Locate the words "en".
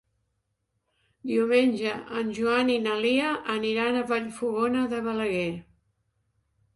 2.21-2.31